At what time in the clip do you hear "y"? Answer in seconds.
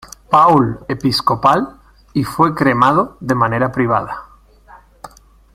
2.13-2.23